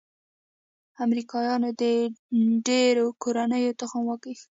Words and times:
امریکايانو 1.05 1.69
د 1.81 1.83
ډېرو 2.67 3.05
کورنيو 3.21 3.77
تخم 3.79 4.01
وکيښ. 4.07 4.39